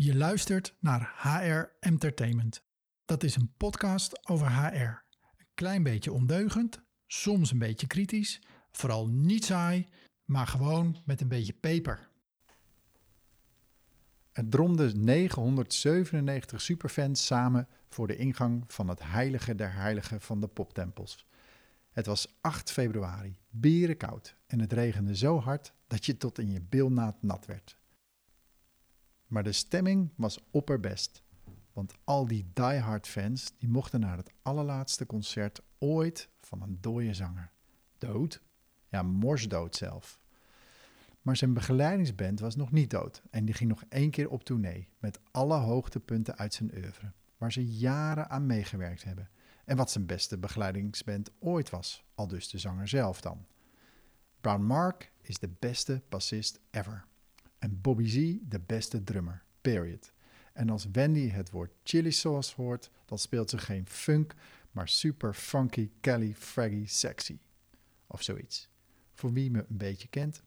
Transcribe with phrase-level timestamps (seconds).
[0.00, 2.62] Je luistert naar HR Entertainment.
[3.04, 5.04] Dat is een podcast over HR.
[5.38, 9.86] Een klein beetje ondeugend, soms een beetje kritisch, vooral niet saai,
[10.24, 12.08] maar gewoon met een beetje peper.
[14.32, 20.48] Er dromden 997 superfans samen voor de ingang van het heilige der heiligen van de
[20.48, 21.26] poptempels.
[21.90, 26.60] Het was 8 februari, bierenkoud en het regende zo hard dat je tot in je
[26.60, 27.78] bilnaad nat werd.
[29.28, 31.22] Maar de stemming was opperbest.
[31.72, 37.14] Want al die diehard fans die mochten naar het allerlaatste concert ooit van een dode
[37.14, 37.50] zanger.
[37.98, 38.42] Dood?
[38.88, 40.20] Ja, morsdood zelf.
[41.22, 44.88] Maar zijn begeleidingsband was nog niet dood en die ging nog één keer op tournee
[44.98, 49.28] met alle hoogtepunten uit zijn oeuvre, waar ze jaren aan meegewerkt hebben.
[49.64, 53.46] En wat zijn beste begeleidingsband ooit was, al dus de zanger zelf dan.
[54.40, 57.07] Brown Mark is de beste bassist ever.
[57.58, 59.42] En Bobby Z de beste drummer.
[59.60, 60.12] Period.
[60.52, 64.34] En als Wendy het woord chili sauce hoort, dan speelt ze geen funk,
[64.70, 67.38] maar super funky, Kelly, fraggy, sexy.
[68.06, 68.68] Of zoiets.
[69.14, 70.42] Voor wie me een beetje kent,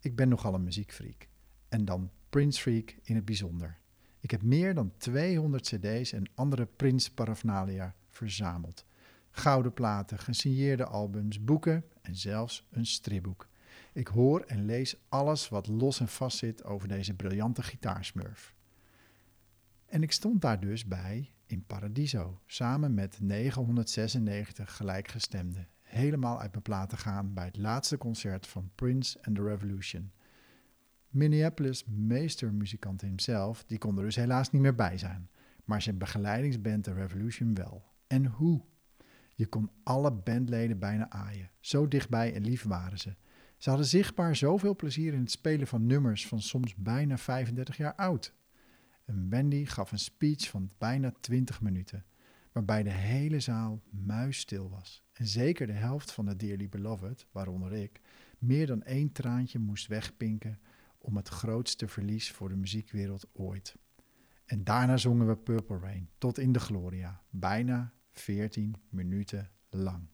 [0.00, 1.28] ik ben nogal een muziekfreak.
[1.68, 3.78] En dan Prince Freak in het bijzonder.
[4.20, 8.84] Ik heb meer dan 200 cd's en andere Prince paraphernalia verzameld.
[9.30, 13.48] Gouden platen, gesigneerde albums, boeken en zelfs een stripboek.
[13.92, 18.54] Ik hoor en lees alles wat los en vast zit over deze briljante gitaarsmurf.
[19.86, 26.62] En ik stond daar dus bij in Paradiso, samen met 996 gelijkgestemden, helemaal uit mijn
[26.62, 30.12] platen gaan bij het laatste concert van Prince and the Revolution.
[31.08, 35.30] Minneapolis meestermuzikant hemzelf, die kon er dus helaas niet meer bij zijn,
[35.64, 37.84] maar zijn begeleidingsband The Revolution wel.
[38.06, 38.62] En hoe?
[39.34, 41.50] Je kon alle bandleden bijna aaien.
[41.60, 43.14] Zo dichtbij en lief waren ze.
[43.62, 47.94] Ze hadden zichtbaar zoveel plezier in het spelen van nummers van soms bijna 35 jaar
[47.94, 48.34] oud.
[49.04, 52.04] En Wendy gaf een speech van bijna 20 minuten,
[52.52, 55.02] waarbij de hele zaal muisstil was.
[55.12, 58.00] En zeker de helft van de Dearly Beloved, waaronder ik,
[58.38, 60.58] meer dan één traantje moest wegpinken
[60.98, 63.76] om het grootste verlies voor de muziekwereld ooit.
[64.44, 70.11] En daarna zongen we Purple Rain tot in de gloria, bijna 14 minuten lang.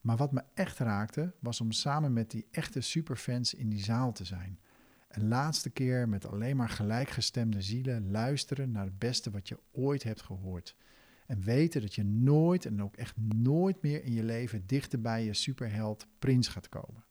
[0.00, 4.12] Maar wat me echt raakte, was om samen met die echte superfans in die zaal
[4.12, 4.58] te zijn.
[5.08, 10.02] Een laatste keer met alleen maar gelijkgestemde zielen luisteren naar het beste wat je ooit
[10.02, 10.76] hebt gehoord.
[11.26, 15.24] En weten dat je nooit en ook echt nooit meer in je leven dichter bij
[15.24, 17.04] je superheld Prins gaat komen.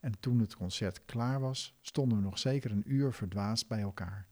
[0.00, 4.26] En toen het concert klaar was, stonden we nog zeker een uur verdwaasd bij elkaar.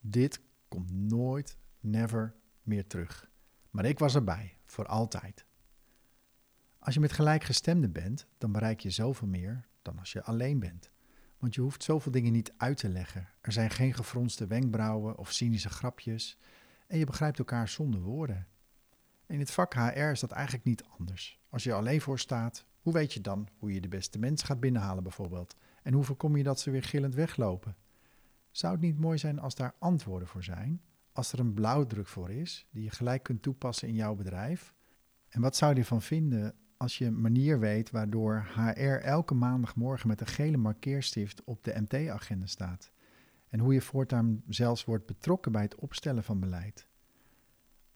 [0.00, 3.30] Dit komt nooit, never meer terug.
[3.70, 5.44] Maar ik was erbij, voor altijd.
[6.82, 10.90] Als je met gelijkgestemden bent, dan bereik je zoveel meer dan als je alleen bent.
[11.38, 13.28] Want je hoeft zoveel dingen niet uit te leggen.
[13.40, 16.38] Er zijn geen gefronste wenkbrauwen of cynische grapjes.
[16.86, 18.46] En je begrijpt elkaar zonder woorden.
[19.26, 21.40] In het vak HR is dat eigenlijk niet anders.
[21.48, 24.60] Als je alleen voor staat, hoe weet je dan hoe je de beste mensen gaat
[24.60, 25.56] binnenhalen bijvoorbeeld?
[25.82, 27.76] En hoe voorkom je dat ze weer gillend weglopen?
[28.50, 30.82] Zou het niet mooi zijn als daar antwoorden voor zijn?
[31.12, 34.74] Als er een blauwdruk voor is, die je gelijk kunt toepassen in jouw bedrijf?
[35.28, 40.08] En wat zou je ervan vinden als je een manier weet waardoor HR elke maandagmorgen
[40.08, 42.92] met een gele markeerstift op de MT-agenda staat.
[43.48, 46.88] En hoe je voortaan zelfs wordt betrokken bij het opstellen van beleid.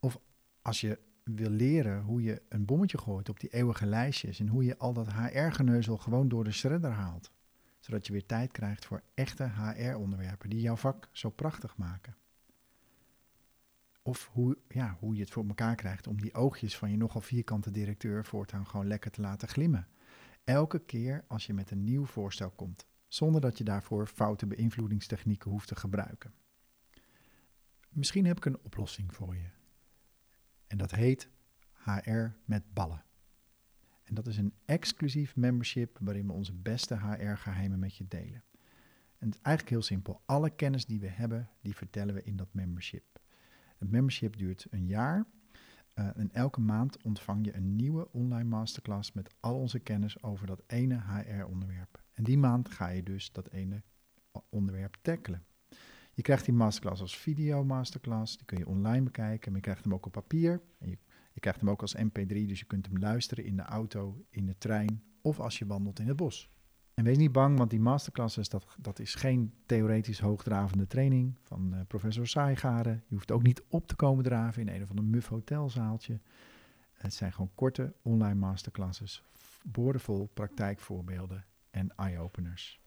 [0.01, 0.19] Of
[0.63, 4.65] als je wil leren hoe je een bommetje gooit op die eeuwige lijstjes en hoe
[4.65, 7.31] je al dat HR-geneuzel gewoon door de shredder haalt.
[7.81, 12.17] Zodat je weer tijd krijgt voor echte HR-onderwerpen die jouw vak zo prachtig maken.
[14.07, 17.21] Of hoe, ja, hoe je het voor elkaar krijgt om die oogjes van je nogal
[17.21, 19.89] vierkante directeur voortaan gewoon lekker te laten glimmen.
[20.45, 25.51] Elke keer als je met een nieuw voorstel komt, zonder dat je daarvoor foute beïnvloedingstechnieken
[25.51, 26.33] hoeft te gebruiken.
[27.89, 29.49] Misschien heb ik een oplossing voor je.
[30.67, 31.29] En dat heet
[31.85, 33.05] HR met ballen.
[34.03, 38.45] En dat is een exclusief membership waarin we onze beste HR-geheimen met je delen.
[39.19, 40.23] En het is eigenlijk heel simpel.
[40.27, 43.25] Alle kennis die we hebben, die vertellen we in dat membership.
[43.79, 45.27] Het membership duurt een jaar.
[45.95, 50.47] Uh, en elke maand ontvang je een nieuwe online masterclass met al onze kennis over
[50.47, 52.03] dat ene HR-onderwerp.
[52.13, 53.83] En die maand ga je dus dat ene
[54.49, 55.45] onderwerp tackelen.
[56.13, 59.85] Je krijgt die masterclass als video masterclass, die kun je online bekijken, maar je krijgt
[59.85, 60.61] hem ook op papier.
[60.79, 60.99] En je,
[61.33, 64.47] je krijgt hem ook als mp3, dus je kunt hem luisteren in de auto, in
[64.47, 66.51] de trein of als je wandelt in het bos.
[66.97, 71.75] En wees niet bang, want die masterclasses, dat, dat is geen theoretisch hoogdravende training van
[71.75, 73.03] uh, professor Saaigaren.
[73.07, 76.21] Je hoeft ook niet op te komen draven in een of ander muf hotelzaaltje.
[76.93, 79.23] Het zijn gewoon korte online masterclasses,
[79.65, 82.81] boordevol praktijkvoorbeelden en eye-openers.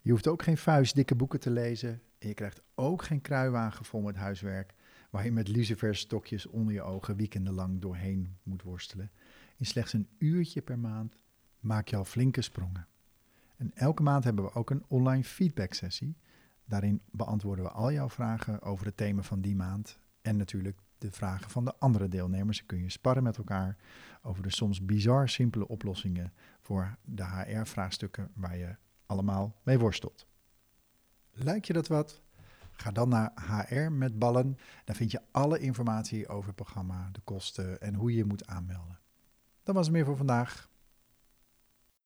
[0.00, 4.00] Je hoeft ook geen vuistdikke boeken te lezen en je krijgt ook geen kruiwagen vol
[4.00, 4.74] met huiswerk
[5.10, 9.10] waar je met luciferstokjes onder je ogen weekendenlang doorheen moet worstelen.
[9.56, 11.16] In slechts een uurtje per maand
[11.60, 12.88] maak je al flinke sprongen.
[13.60, 16.16] En elke maand hebben we ook een online feedback sessie.
[16.64, 21.10] Daarin beantwoorden we al jouw vragen over het thema van die maand en natuurlijk de
[21.10, 22.60] vragen van de andere deelnemers.
[22.60, 23.76] En kun je sparren met elkaar
[24.22, 28.76] over de soms bizar simpele oplossingen voor de HR-vraagstukken waar je
[29.06, 30.26] allemaal mee worstelt.
[31.30, 32.22] Lijkt je dat wat?
[32.72, 34.58] Ga dan naar HR met ballen.
[34.84, 38.46] Daar vind je alle informatie over het programma, de kosten en hoe je je moet
[38.46, 38.98] aanmelden.
[39.62, 40.70] Dat was het meer voor vandaag.